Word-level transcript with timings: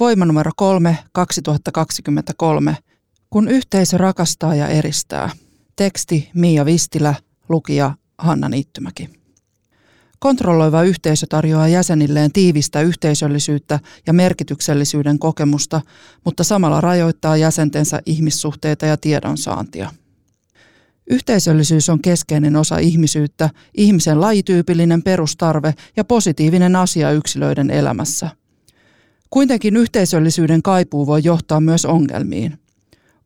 Voima 0.00 0.24
numero 0.24 0.50
3 0.56 0.98
2023. 1.12 2.76
Kun 3.30 3.48
yhteisö 3.48 3.98
rakastaa 3.98 4.54
ja 4.54 4.68
eristää. 4.68 5.30
Teksti 5.76 6.30
Mia 6.34 6.64
Vistilä, 6.64 7.14
lukija 7.48 7.94
Hanna 8.18 8.48
Niittymäki. 8.48 9.10
Kontrolloiva 10.18 10.82
yhteisö 10.82 11.26
tarjoaa 11.28 11.68
jäsenilleen 11.68 12.32
tiivistä 12.32 12.80
yhteisöllisyyttä 12.80 13.80
ja 14.06 14.12
merkityksellisyyden 14.12 15.18
kokemusta, 15.18 15.80
mutta 16.24 16.44
samalla 16.44 16.80
rajoittaa 16.80 17.36
jäsentensä 17.36 18.00
ihmissuhteita 18.06 18.86
ja 18.86 18.96
tiedonsaantia. 18.96 19.90
Yhteisöllisyys 21.10 21.88
on 21.88 22.02
keskeinen 22.02 22.56
osa 22.56 22.78
ihmisyyttä, 22.78 23.50
ihmisen 23.74 24.20
lajityypillinen 24.20 25.02
perustarve 25.02 25.74
ja 25.96 26.04
positiivinen 26.04 26.76
asia 26.76 27.10
yksilöiden 27.10 27.70
elämässä. 27.70 28.30
Kuitenkin 29.36 29.76
yhteisöllisyyden 29.76 30.62
kaipuu 30.62 31.06
voi 31.06 31.20
johtaa 31.24 31.60
myös 31.60 31.84
ongelmiin– 31.84 32.58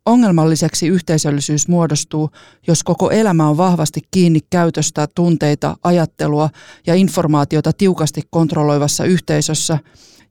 Ongelmalliseksi 0.07 0.87
yhteisöllisyys 0.89 1.69
muodostuu, 1.69 2.31
jos 2.67 2.85
koko 2.85 3.11
elämä 3.11 3.49
on 3.49 3.57
vahvasti 3.57 4.01
kiinni 4.11 4.41
käytöstä, 4.51 5.09
tunteita, 5.15 5.77
ajattelua 5.83 6.51
ja 6.87 6.95
informaatiota 6.95 7.73
tiukasti 7.73 8.23
kontrolloivassa 8.31 9.05
yhteisössä 9.05 9.79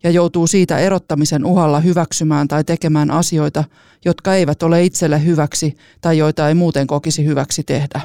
ja 0.03 0.09
joutuu 0.09 0.47
siitä 0.47 0.77
erottamisen 0.77 1.45
uhalla 1.45 1.79
hyväksymään 1.79 2.47
tai 2.47 2.63
tekemään 2.63 3.11
asioita, 3.11 3.63
jotka 4.05 4.35
eivät 4.35 4.63
ole 4.63 4.83
itselle 4.83 5.25
hyväksi 5.25 5.75
tai 6.01 6.17
joita 6.17 6.47
ei 6.47 6.55
muuten 6.55 6.87
kokisi 6.87 7.25
hyväksi 7.25 7.63
tehdä. 7.63 8.01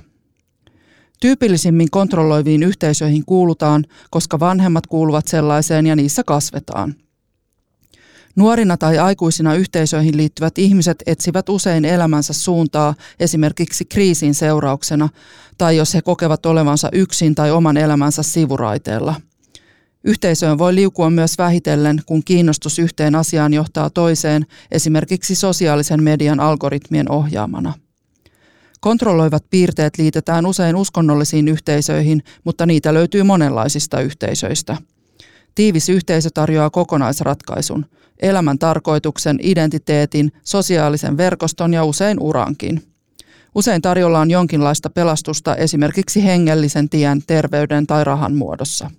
Tyypillisimmin 1.21 1.91
kontrolloiviin 1.91 2.63
yhteisöihin 2.63 3.25
kuulutaan, 3.27 3.85
koska 4.11 4.41
vanhemmat 4.41 4.87
kuuluvat 4.87 5.27
sellaiseen 5.27 5.87
ja 5.87 5.97
niissä 5.97 6.23
kasvetaan– 6.25 6.95
Nuorina 8.37 8.77
tai 8.77 8.99
aikuisina 8.99 9.55
yhteisöihin 9.55 10.17
liittyvät 10.17 10.59
ihmiset 10.59 11.03
etsivät 11.07 11.49
usein 11.49 11.85
elämänsä 11.85 12.33
suuntaa 12.33 12.95
esimerkiksi 13.21 13.85
kriisin 13.85 14.35
seurauksena 14.35 15.09
tai 15.59 15.77
jos 15.77 15.95
he 15.95 16.03
kokevat 16.03 16.47
olevansa 16.47 16.89
yksin 16.93 17.35
tai 17.35 17.51
oman 17.51 17.77
elämänsä 17.77 18.23
sivuraiteella. 18.23 19.15
Yhteisöön 20.05 20.59
voi 20.59 20.75
liukua 20.75 21.11
myös 21.11 21.39
vähitellen, 21.39 22.03
kun 22.07 22.25
kiinnostus 22.25 22.79
yhteen 22.79 23.15
asiaan 23.15 23.55
johtaa 23.55 23.91
toiseen, 23.91 24.47
esimerkiksi 24.71 25.35
sosiaalisen 25.35 26.03
median 26.03 26.41
algoritmien 26.41 27.11
ohjaamana. 27.11 27.75
Kontrolloivat 28.81 29.45
piirteet 29.51 29.99
liitetään 29.99 30.47
usein 30.47 30.77
uskonnollisiin 30.77 31.49
yhteisöihin, 31.49 32.23
mutta 32.45 32.67
niitä 32.67 32.95
löytyy 32.95 33.23
monenlaisista 33.23 34.01
yhteisöistä– 34.01 34.77
Tiivis 35.55 35.89
yhteisö 35.89 36.29
tarjoaa 36.35 36.71
kokonaisratkaisun, 36.71 37.87
elämän 38.23 38.59
tarkoituksen, 38.59 39.39
identiteetin, 39.43 40.33
sosiaalisen 40.45 41.17
verkoston 41.17 41.75
ja 41.75 41.85
usein 41.85 42.21
urankin. 42.21 42.83
Usein 43.55 43.83
tarjolla 43.83 44.21
on 44.21 44.31
jonkinlaista 44.31 44.91
pelastusta 44.91 45.57
esimerkiksi 45.57 46.25
hengellisen 46.25 46.89
tien, 46.89 47.23
terveyden 47.27 47.87
tai 47.87 48.05
rahan 48.05 48.35
muodossa. 48.35 48.91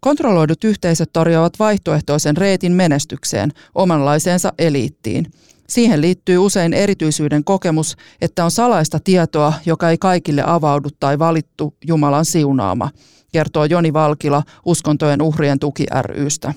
Kontrolloidut 0.00 0.64
yhteisöt 0.64 1.12
tarjoavat 1.12 1.58
vaihtoehtoisen 1.58 2.36
reitin 2.36 2.72
menestykseen, 2.72 3.50
omanlaiseensa 3.74 4.52
eliittiin. 4.58 5.26
Siihen 5.68 6.00
liittyy 6.00 6.38
usein 6.38 6.72
erityisyyden 6.72 7.44
kokemus, 7.44 7.96
että 8.20 8.44
on 8.44 8.50
salaista 8.50 8.98
tietoa, 9.04 9.52
joka 9.66 9.90
ei 9.90 9.98
kaikille 9.98 10.42
avaudu 10.46 10.88
tai 11.00 11.18
valittu 11.18 11.74
Jumalan 11.86 12.24
siunaama– 12.24 12.90
kertoo 13.34 13.64
Joni 13.64 13.92
Valkila 13.92 14.42
Uskontojen 14.64 15.22
uhrien 15.22 15.58
tuki 15.58 15.86
rystä. 16.02 16.54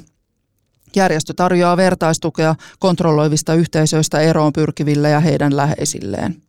Järjestö 0.95 1.33
tarjoaa 1.33 1.77
vertaistukea 1.77 2.55
kontrolloivista 2.79 3.53
yhteisöistä 3.53 4.19
eroon 4.19 4.53
pyrkiville 4.53 5.09
ja 5.09 5.19
heidän 5.19 5.57
läheisilleen. 5.57 6.41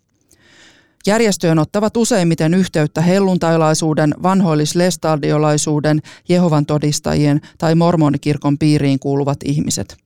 Järjestöön 1.07 1.59
ottavat 1.59 1.97
useimmiten 1.97 2.55
yhteyttä 2.55 3.01
helluntailaisuuden, 3.01 4.15
vanhoillis-lestardiolaisuuden, 4.23 6.01
Jehovan 6.29 6.67
todistajien 6.67 7.41
tai 7.59 7.75
mormonikirkon 7.75 8.59
piiriin 8.59 8.99
kuuluvat 8.99 9.39
ihmiset. 9.45 9.97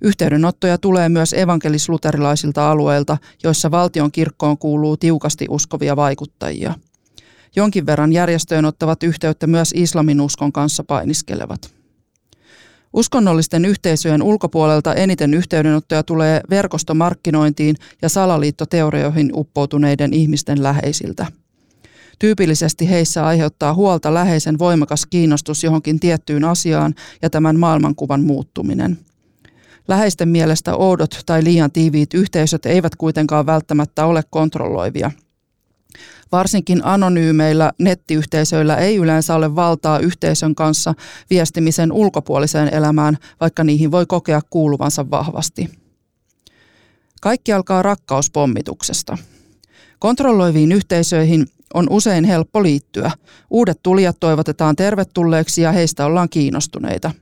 Yhteydenottoja 0.00 0.78
tulee 0.78 1.08
myös 1.08 1.32
evankelis-luterilaisilta 1.32 2.70
alueilta, 2.70 3.16
joissa 3.44 3.70
valtion 3.70 4.12
kirkkoon 4.12 4.58
kuuluu 4.58 4.96
tiukasti 4.96 5.46
uskovia 5.48 5.96
vaikuttajia– 5.96 6.74
Jonkin 7.56 7.86
verran 7.86 8.12
järjestöön 8.12 8.64
ottavat 8.64 9.02
yhteyttä 9.02 9.46
myös 9.46 9.72
islamin 9.76 10.20
uskon 10.20 10.52
kanssa 10.52 10.84
painiskelevat. 10.84 11.79
Uskonnollisten 12.92 13.64
yhteisöjen 13.64 14.22
ulkopuolelta 14.22 14.94
eniten 14.94 15.34
yhteydenottoja 15.34 16.02
tulee 16.02 16.40
verkostomarkkinointiin 16.50 17.76
ja 18.02 18.08
salaliittoteorioihin 18.08 19.30
uppoutuneiden 19.34 20.12
ihmisten 20.12 20.62
läheisiltä. 20.62 21.26
Tyypillisesti 22.18 22.90
heissä 22.90 23.26
aiheuttaa 23.26 23.74
huolta 23.74 24.14
läheisen 24.14 24.58
voimakas 24.58 25.06
kiinnostus 25.06 25.64
johonkin 25.64 26.00
tiettyyn 26.00 26.44
asiaan 26.44 26.94
ja 27.22 27.30
tämän 27.30 27.58
maailmankuvan 27.58 28.24
muuttuminen. 28.24 28.98
Läheisten 29.88 30.28
mielestä 30.28 30.74
oudot 30.74 31.22
tai 31.26 31.44
liian 31.44 31.72
tiiviit 31.72 32.14
yhteisöt 32.14 32.66
eivät 32.66 32.96
kuitenkaan 32.96 33.46
välttämättä 33.46 34.06
ole 34.06 34.22
kontrolloivia– 34.30 35.10
Varsinkin 36.32 36.84
anonyymeillä 36.84 37.72
nettiyhteisöillä 37.78 38.76
ei 38.76 38.96
yleensä 38.96 39.34
ole 39.34 39.56
valtaa 39.56 39.98
yhteisön 39.98 40.54
kanssa 40.54 40.94
viestimisen 41.30 41.92
ulkopuoliseen 41.92 42.74
elämään, 42.74 43.18
vaikka 43.40 43.64
niihin 43.64 43.90
voi 43.90 44.06
kokea 44.06 44.40
kuuluvansa 44.50 45.10
vahvasti. 45.10 45.70
Kaikki 47.20 47.52
alkaa 47.52 47.82
rakkauspomituksesta. 47.82 49.18
Kontrolloiviin 49.98 50.72
yhteisöihin 50.72 51.46
on 51.74 51.86
usein 51.90 52.24
helppo 52.24 52.62
liittyä. 52.62 53.10
Uudet 53.50 53.80
tulijat 53.82 54.16
toivotetaan 54.20 54.76
tervetulleeksi 54.76 55.62
ja 55.62 55.72
heistä 55.72 56.06
ollaan 56.06 56.28
kiinnostuneita– 56.28 57.10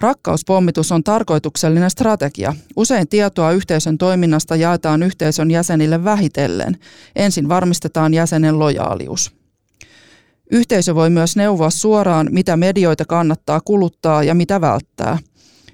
Rakkauspommitus 0.00 0.92
on 0.92 1.04
tarkoituksellinen 1.04 1.90
strategia. 1.90 2.54
Usein 2.76 3.08
tietoa 3.08 3.52
yhteisön 3.52 3.98
toiminnasta 3.98 4.56
jaetaan 4.56 5.02
yhteisön 5.02 5.50
jäsenille 5.50 6.04
vähitellen. 6.04 6.78
Ensin 7.16 7.48
varmistetaan 7.48 8.14
jäsenen 8.14 8.58
lojaalius. 8.58 9.32
Yhteisö 10.50 10.94
voi 10.94 11.10
myös 11.10 11.36
neuvoa 11.36 11.70
suoraan, 11.70 12.28
mitä 12.30 12.56
medioita 12.56 13.04
kannattaa 13.04 13.60
kuluttaa 13.60 14.22
ja 14.22 14.34
mitä 14.34 14.60
välttää. 14.60 15.18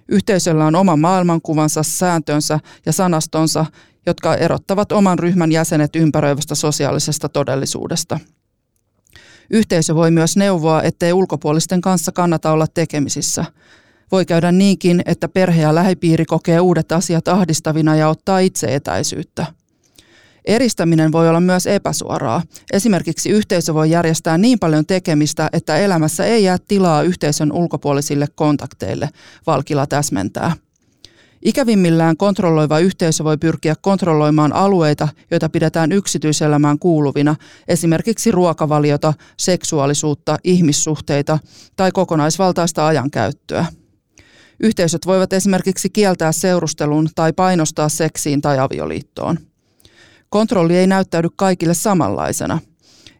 Yhteisöllä 0.08 0.66
on 0.66 0.74
oma 0.76 0.96
maailmankuvansa, 0.96 1.82
sääntönsä 1.82 2.60
ja 2.86 2.92
sanastonsa, 2.92 3.66
jotka 4.06 4.36
erottavat 4.36 4.92
oman 4.92 5.18
ryhmän 5.18 5.52
jäsenet 5.52 5.96
ympäröivästä 5.96 6.54
sosiaalisesta 6.54 7.28
todellisuudesta. 7.28 8.20
Yhteisö 9.50 9.94
voi 9.94 10.10
myös 10.10 10.36
neuvoa, 10.36 10.82
ettei 10.82 11.12
ulkopuolisten 11.12 11.80
kanssa 11.80 12.12
kannata 12.12 12.52
olla 12.52 12.66
tekemisissä. 12.74 13.44
Voi 14.12 14.26
käydä 14.26 14.52
niinkin, 14.52 15.02
että 15.06 15.28
perhe 15.28 15.62
ja 15.62 15.74
lähipiiri 15.74 16.24
kokee 16.24 16.60
uudet 16.60 16.92
asiat 16.92 17.28
ahdistavina 17.28 17.96
ja 17.96 18.08
ottaa 18.08 18.38
itse 18.38 18.74
etäisyyttä. 18.74 19.46
Eristäminen 20.44 21.12
voi 21.12 21.28
olla 21.28 21.40
myös 21.40 21.66
epäsuoraa. 21.66 22.42
Esimerkiksi 22.72 23.30
yhteisö 23.30 23.74
voi 23.74 23.90
järjestää 23.90 24.38
niin 24.38 24.58
paljon 24.58 24.86
tekemistä, 24.86 25.48
että 25.52 25.76
elämässä 25.76 26.24
ei 26.24 26.44
jää 26.44 26.58
tilaa 26.68 27.02
yhteisön 27.02 27.52
ulkopuolisille 27.52 28.26
kontakteille, 28.34 29.08
Valkila 29.46 29.86
täsmentää. 29.86 30.52
Ikävimmillään 31.44 32.16
kontrolloiva 32.16 32.78
yhteisö 32.78 33.24
voi 33.24 33.38
pyrkiä 33.38 33.74
kontrolloimaan 33.80 34.52
alueita, 34.52 35.08
joita 35.30 35.48
pidetään 35.48 35.92
yksityiselämään 35.92 36.78
kuuluvina, 36.78 37.36
esimerkiksi 37.68 38.30
ruokavaliota, 38.30 39.14
seksuaalisuutta, 39.36 40.36
ihmissuhteita 40.44 41.38
tai 41.76 41.92
kokonaisvaltaista 41.92 42.86
ajankäyttöä. 42.86 43.66
Yhteisöt 44.60 45.06
voivat 45.06 45.32
esimerkiksi 45.32 45.90
kieltää 45.90 46.32
seurustelun 46.32 47.08
tai 47.14 47.32
painostaa 47.32 47.88
seksiin 47.88 48.42
tai 48.42 48.58
avioliittoon. 48.58 49.38
Kontrolli 50.28 50.76
ei 50.76 50.86
näyttäydy 50.86 51.28
kaikille 51.36 51.74
samanlaisena. 51.74 52.58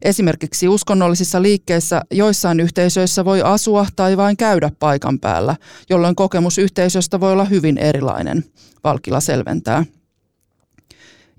Esimerkiksi 0.03 0.69
uskonnollisissa 0.69 1.43
liikkeissä 1.43 2.03
joissain 2.11 2.61
yhteisöissä 2.61 3.25
voi 3.25 3.43
asua 3.43 3.87
tai 3.97 4.17
vain 4.17 4.37
käydä 4.37 4.71
paikan 4.79 5.21
päällä, 5.21 5.57
jolloin 5.91 6.15
kokemus 6.15 6.59
yhteisöstä 6.59 7.21
voi 7.21 7.33
olla 7.33 7.45
hyvin 7.45 7.79
erilainen, 7.79 8.45
Valkila 8.85 9.21
selventää. 9.21 9.85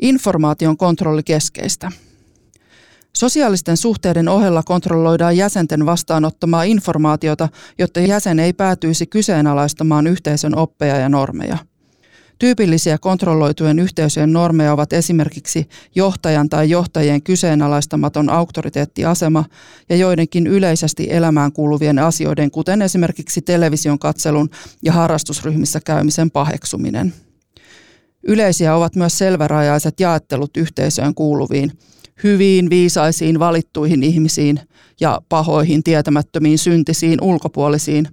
Informaation 0.01 0.77
kontrolli 0.77 1.23
keskeistä. 1.23 1.91
Sosiaalisten 3.15 3.77
suhteiden 3.77 4.27
ohella 4.27 4.63
kontrolloidaan 4.63 5.37
jäsenten 5.37 5.85
vastaanottamaa 5.85 6.63
informaatiota, 6.63 7.49
jotta 7.79 7.99
jäsen 7.99 8.39
ei 8.39 8.53
päätyisi 8.53 9.05
kyseenalaistamaan 9.07 10.07
yhteisön 10.07 10.57
oppeja 10.57 10.97
ja 10.97 11.09
normeja. 11.09 11.57
Tyypillisiä 12.39 12.97
kontrolloitujen 12.97 13.79
yhteisöjen 13.79 14.33
normeja 14.33 14.73
ovat 14.73 14.93
esimerkiksi 14.93 15.69
johtajan 15.95 16.49
tai 16.49 16.69
johtajien 16.69 17.21
kyseenalaistamaton 17.21 18.29
auktoriteettiasema 18.29 19.45
ja 19.89 19.95
joidenkin 19.95 20.47
yleisesti 20.47 21.07
elämään 21.09 21.51
kuuluvien 21.51 21.99
asioiden, 21.99 22.51
kuten 22.51 22.81
esimerkiksi 22.81 23.41
television 23.41 23.99
katselun 23.99 24.49
ja 24.83 24.91
harrastusryhmissä 24.91 25.79
käymisen 25.85 26.31
paheksuminen. 26.31 27.13
Yleisiä 28.23 28.75
ovat 28.75 28.95
myös 28.95 29.17
selvärajaiset 29.17 29.99
jaettelut 29.99 30.57
yhteisöön 30.57 31.15
kuuluviin– 31.15 31.71
hyviin, 32.23 32.69
viisaisiin, 32.69 33.39
valittuihin 33.39 34.03
ihmisiin 34.03 34.59
ja 34.99 35.21
pahoihin, 35.29 35.83
tietämättömiin, 35.83 36.57
syntisiin, 36.57 37.21
ulkopuolisiin 37.21 38.07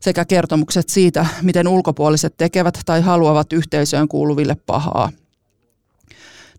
sekä 0.00 0.24
kertomukset 0.24 0.88
siitä, 0.88 1.26
miten 1.42 1.68
ulkopuoliset 1.68 2.34
tekevät 2.36 2.80
tai 2.86 3.00
haluavat 3.00 3.52
yhteisöön 3.52 4.08
kuuluville 4.08 4.56
pahaa. 4.66 5.10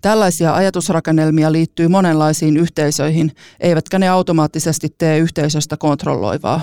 Tällaisia 0.01 0.54
ajatusrakennelmia 0.54 1.51
liittyy 1.51 1.88
monenlaisiin 1.88 2.57
yhteisöihin, 2.57 3.31
eivätkä 3.60 4.00
ne 4.00 4.10
automaattisesti 4.10 4.95
tee 4.98 5.18
yhteisöstä 5.18 5.78
kontrolloivaa. 5.78 6.62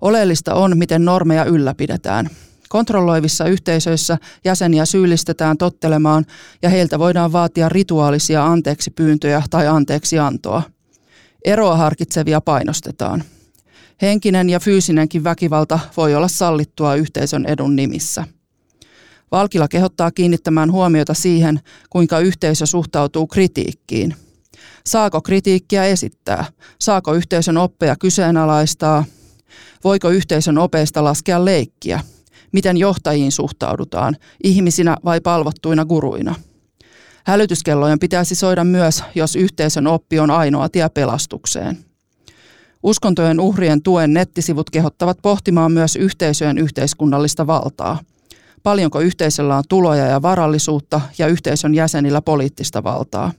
Oleellista 0.00 0.54
on, 0.54 0.78
miten 0.78 1.04
normeja 1.04 1.44
ylläpidetään– 1.44 2.30
Kontrolloivissa 2.74 3.44
yhteisöissä 3.44 4.18
jäseniä 4.44 4.84
syyllistetään 4.84 5.58
tottelemaan 5.58 6.26
ja 6.62 6.68
heiltä 6.68 6.98
voidaan 6.98 7.32
vaatia 7.32 7.68
rituaalisia 7.68 8.46
anteeksi 8.46 8.90
pyyntöjä 8.90 9.42
tai 9.50 9.66
anteeksi 9.66 10.18
antoa. 10.18 10.62
Eroa 11.44 11.76
harkitsevia 11.76 12.40
painostetaan. 12.40 13.24
Henkinen 14.02 14.50
ja 14.50 14.60
fyysinenkin 14.60 15.24
väkivalta 15.24 15.78
voi 15.96 16.14
olla 16.14 16.28
sallittua 16.28 16.94
yhteisön 16.94 17.46
edun 17.46 17.76
nimissä. 17.76 18.24
Valkila 19.32 19.68
kehottaa 19.68 20.10
kiinnittämään 20.10 20.72
huomiota 20.72 21.14
siihen, 21.14 21.60
kuinka 21.90 22.18
yhteisö 22.18 22.66
suhtautuu 22.66 23.26
kritiikkiin. 23.26 24.14
Saako 24.86 25.20
kritiikkiä 25.20 25.84
esittää? 25.84 26.44
Saako 26.80 27.14
yhteisön 27.14 27.56
oppeja 27.56 27.96
kyseenalaistaa? 27.96 29.04
Voiko 29.84 30.10
yhteisön 30.10 30.58
opeista 30.58 31.04
laskea 31.04 31.44
leikkiä? 31.44 32.00
Miten 32.54 32.76
johtajiin 32.76 33.32
suhtaudutaan, 33.32 34.16
ihmisinä 34.44 34.96
vai 35.04 35.20
palvottuina 35.20 35.84
guruina. 35.84 36.34
Hälytyskellojen 37.26 37.98
pitäisi 37.98 38.34
soida 38.34 38.64
myös, 38.64 39.02
jos 39.14 39.36
yhteisön 39.36 39.86
oppi 39.86 40.18
on 40.18 40.30
ainoa 40.30 40.68
tie 40.68 40.88
pelastukseen. 40.88 41.78
Uskontojen 42.82 43.40
uhrien 43.40 43.82
tuen 43.82 44.12
nettisivut 44.12 44.70
kehottavat 44.70 45.18
pohtimaan 45.22 45.72
myös 45.72 45.96
yhteisöjen 45.96 46.58
yhteiskunnallista 46.58 47.46
valtaa. 47.46 47.98
Paljonko 48.62 49.00
yhteisöllä 49.00 49.56
on 49.56 49.64
tuloja 49.68 50.06
ja 50.06 50.22
varallisuutta 50.22 51.00
ja 51.18 51.26
yhteisön 51.26 51.74
jäsenillä 51.74 52.22
poliittista 52.22 52.84
valtaa? 52.84 53.32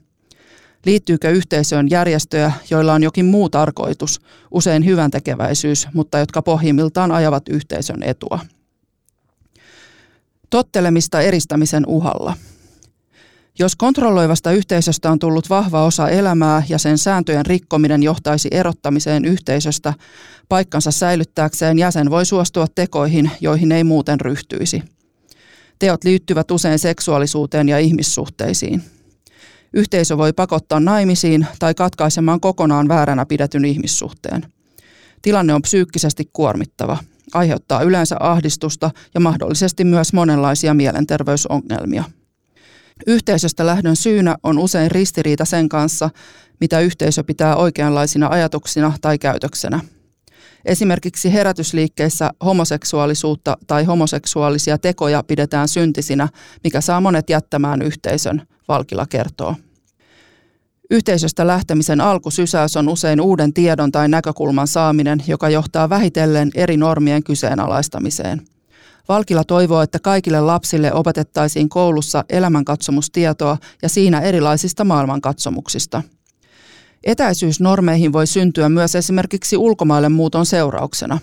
Liittyykö 0.86 1.30
yhteisöön 1.30 1.90
järjestöjä, 1.90 2.52
joilla 2.70 2.92
on 2.92 3.02
jokin 3.02 3.26
muu 3.26 3.48
tarkoitus, 3.48 4.20
usein 4.50 4.84
hyvän 4.84 5.10
tekeväisyys, 5.10 5.88
mutta 5.94 6.18
jotka 6.18 6.42
pohjimmiltaan 6.42 7.12
ajavat 7.12 7.48
yhteisön 7.48 8.02
etua? 8.02 8.38
Tottelemista 10.50 11.20
eristämisen 11.20 11.86
uhalla. 11.86 12.36
Jos 13.58 13.76
kontrolloivasta 13.76 14.52
yhteisöstä 14.52 15.10
on 15.10 15.18
tullut 15.18 15.50
vahva 15.50 15.84
osa 15.84 16.08
elämää 16.08 16.62
ja 16.68 16.78
sen 16.78 16.98
sääntöjen 16.98 17.46
rikkominen 17.46 18.02
johtaisi 18.02 18.48
erottamiseen 18.52 19.24
yhteisöstä, 19.24 19.94
paikkansa 20.48 20.90
säilyttääkseen 20.90 21.78
jäsen 21.78 22.10
voi 22.10 22.26
suostua 22.26 22.66
tekoihin, 22.74 23.30
joihin 23.40 23.72
ei 23.72 23.84
muuten 23.84 24.20
ryhtyisi. 24.20 24.82
Teot 25.78 26.04
liittyvät 26.04 26.50
usein 26.50 26.78
seksuaalisuuteen 26.78 27.68
ja 27.68 27.78
ihmissuhteisiin. 27.78 28.82
Yhteisö 29.72 30.18
voi 30.18 30.32
pakottaa 30.32 30.80
naimisiin 30.80 31.46
tai 31.58 31.74
katkaisemaan 31.74 32.40
kokonaan 32.40 32.88
vääränä 32.88 33.26
pidetyn 33.26 33.64
ihmissuhteen. 33.64 34.46
Tilanne 35.22 35.54
on 35.54 35.62
psyykkisesti 35.62 36.30
kuormittava– 36.32 36.98
aiheuttaa 37.34 37.82
yleensä 37.82 38.16
ahdistusta 38.20 38.90
ja 39.14 39.20
mahdollisesti 39.20 39.84
myös 39.84 40.12
monenlaisia 40.12 40.74
mielenterveysongelmia. 40.74 42.04
Yhteisöstä 43.06 43.66
lähdön 43.66 43.96
syynä 43.96 44.36
on 44.42 44.58
usein 44.58 44.90
ristiriita 44.90 45.44
sen 45.44 45.68
kanssa, 45.68 46.10
mitä 46.60 46.80
yhteisö 46.80 47.24
pitää 47.24 47.56
oikeanlaisina 47.56 48.28
ajatuksina 48.28 48.92
tai 49.00 49.18
käytöksenä. 49.18 49.80
Esimerkiksi 50.64 51.32
herätysliikkeissä 51.32 52.30
homoseksuaalisuutta 52.44 53.56
tai 53.66 53.84
homoseksuaalisia 53.84 54.78
tekoja 54.78 55.22
pidetään 55.22 55.68
syntisinä, 55.68 56.28
mikä 56.64 56.80
saa 56.80 57.00
monet 57.00 57.30
jättämään 57.30 57.82
yhteisön, 57.82 58.42
Valkila 58.68 59.06
kertoo. 59.06 59.56
Yhteisöstä 60.90 61.46
lähtemisen 61.46 62.00
alkusysäys 62.00 62.76
on 62.76 62.88
usein 62.88 63.20
uuden 63.20 63.52
tiedon 63.52 63.92
tai 63.92 64.08
näkökulman 64.08 64.68
saaminen, 64.68 65.22
joka 65.26 65.48
johtaa 65.48 65.88
vähitellen 65.88 66.50
eri 66.54 66.76
normien 66.76 67.22
kyseenalaistamiseen. 67.22 68.42
Valkila 69.08 69.44
toivoo, 69.44 69.82
että 69.82 69.98
kaikille 69.98 70.40
lapsille 70.40 70.92
opetettaisiin 70.92 71.68
koulussa 71.68 72.24
elämänkatsomustietoa 72.28 73.58
ja 73.82 73.88
siinä 73.88 74.20
erilaisista 74.20 74.84
maailmankatsomuksista. 74.84 76.02
Etäisyys 77.04 77.60
normeihin 77.60 78.12
voi 78.12 78.26
syntyä 78.26 78.68
myös 78.68 78.94
esimerkiksi 78.94 79.56
ulkomaille 79.56 80.08
muuton 80.08 80.46
seurauksena. 80.46 81.18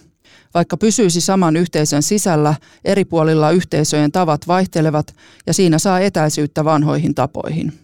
Vaikka 0.53 0.77
pysyisi 0.77 1.21
saman 1.21 1.55
yhteisön 1.55 2.03
sisällä, 2.03 2.55
eri 2.85 3.05
puolilla 3.05 3.51
yhteisöjen 3.51 4.11
tavat 4.11 4.47
vaihtelevat 4.47 5.15
ja 5.47 5.53
siinä 5.53 5.79
saa 5.79 5.99
etäisyyttä 5.99 6.65
vanhoihin 6.65 7.15
tapoihin. 7.15 7.82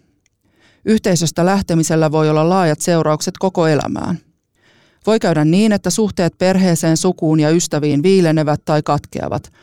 Yhteisöstä 0.85 1.45
lähtemisellä 1.45 2.11
voi 2.11 2.29
olla 2.29 2.49
laajat 2.49 2.81
seuraukset 2.81 3.37
koko 3.37 3.67
elämään. 3.67 4.19
Voi 5.07 5.19
käydä 5.19 5.45
niin, 5.45 5.71
että 5.71 5.89
suhteet 5.89 6.37
perheeseen, 6.37 6.97
sukuun 6.97 7.39
ja 7.39 7.49
ystäviin 7.49 8.03
viilenevät 8.03 8.61
tai 8.65 8.81
katkeavat, 8.83 9.53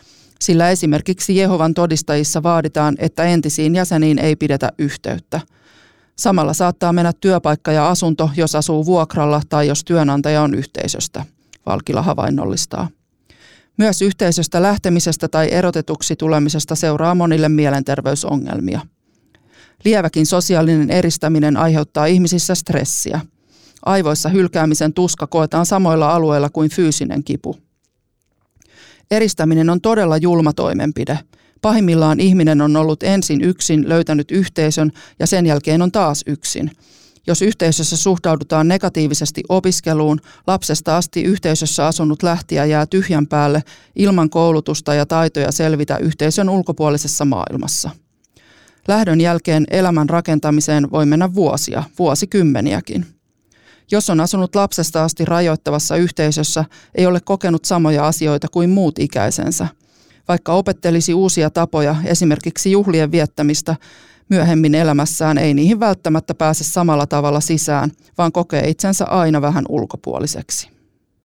sillä 0.40 0.70
esimerkiksi 0.70 1.36
Jehovan 1.36 1.74
todistajissa 1.74 2.42
vaaditaan, 2.42 2.94
että 2.98 3.24
entisiin 3.24 3.74
jäseniin 3.74 4.18
ei 4.18 4.36
pidetä 4.36 4.72
yhteyttä. 4.78 5.40
Samalla 6.16 6.52
saattaa 6.52 6.92
mennä 6.92 7.12
työpaikka 7.20 7.72
ja 7.72 7.88
asunto, 7.88 8.30
jos 8.36 8.54
asuu 8.54 8.86
vuokralla 8.86 9.42
tai 9.48 9.68
jos 9.68 9.84
työnantaja 9.84 10.42
on 10.42 10.54
yhteisöstä, 10.54 11.24
Valkila 11.66 12.02
havainnollistaa. 12.02 12.88
Myös 13.76 14.02
yhteisöstä 14.02 14.62
lähtemisestä 14.62 15.28
tai 15.28 15.52
erotetuksi 15.52 16.16
tulemisesta 16.16 16.74
seuraa 16.74 17.14
monille 17.14 17.48
mielenterveysongelmia– 17.48 18.80
Lieväkin 19.84 20.26
sosiaalinen 20.26 20.90
eristäminen 20.90 21.56
aiheuttaa 21.56 22.06
ihmisissä 22.06 22.54
stressiä. 22.54 23.20
Aivoissa 23.84 24.28
hylkäämisen 24.28 24.92
tuska 24.92 25.26
koetaan 25.26 25.66
samoilla 25.66 26.14
alueilla 26.14 26.50
kuin 26.50 26.70
fyysinen 26.70 27.24
kipu. 27.24 27.56
Eristäminen 29.10 29.70
on 29.70 29.80
todella 29.80 30.16
julma 30.16 30.52
toimenpide. 30.52 31.18
Pahimmillaan 31.62 32.20
ihminen 32.20 32.60
on 32.60 32.76
ollut 32.76 33.02
ensin 33.02 33.40
yksin, 33.40 33.88
löytänyt 33.88 34.30
yhteisön 34.30 34.92
ja 35.18 35.26
sen 35.26 35.46
jälkeen 35.46 35.82
on 35.82 35.92
taas 35.92 36.22
yksin. 36.26 36.70
Jos 37.26 37.42
yhteisössä 37.42 37.96
suhtaudutaan 37.96 38.68
negatiivisesti 38.68 39.42
opiskeluun, 39.48 40.20
lapsesta 40.46 40.96
asti 40.96 41.22
yhteisössä 41.22 41.86
asunut 41.86 42.22
lähtiä 42.22 42.64
jää 42.64 42.86
tyhjän 42.86 43.26
päälle 43.26 43.62
ilman 43.96 44.30
koulutusta 44.30 44.94
ja 44.94 45.06
taitoja 45.06 45.52
selvitä 45.52 45.98
yhteisön 45.98 46.48
ulkopuolisessa 46.48 47.24
maailmassa. 47.24 47.90
Lähdön 48.88 49.20
jälkeen 49.20 49.64
elämän 49.70 50.08
rakentamiseen 50.08 50.90
voi 50.90 51.06
mennä 51.06 51.34
vuosia, 51.34 51.82
vuosikymmeniäkin. 51.98 53.06
Jos 53.90 54.10
on 54.10 54.20
asunut 54.20 54.54
lapsesta 54.54 55.04
asti 55.04 55.24
rajoittavassa 55.24 55.96
yhteisössä, 55.96 56.64
ei 56.94 57.06
ole 57.06 57.20
kokenut 57.20 57.64
samoja 57.64 58.06
asioita 58.06 58.48
kuin 58.48 58.70
muut 58.70 58.98
ikäisensä. 58.98 59.68
Vaikka 60.28 60.52
opettelisi 60.52 61.14
uusia 61.14 61.50
tapoja, 61.50 61.96
esimerkiksi 62.04 62.72
juhlien 62.72 63.12
viettämistä, 63.12 63.76
myöhemmin 64.28 64.74
elämässään 64.74 65.38
ei 65.38 65.54
niihin 65.54 65.80
välttämättä 65.80 66.34
pääse 66.34 66.64
samalla 66.64 67.06
tavalla 67.06 67.40
sisään, 67.40 67.90
vaan 68.18 68.32
kokee 68.32 68.68
itsensä 68.68 69.04
aina 69.04 69.40
vähän 69.40 69.64
ulkopuoliseksi. 69.68 70.75